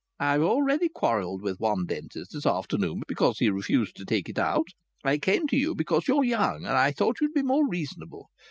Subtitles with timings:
[0.19, 4.69] I've already quarrelled with one dentist this afternoon because he refused to take it out.
[5.05, 8.27] I came to you because you're young, and I thought you'd be more reasonable.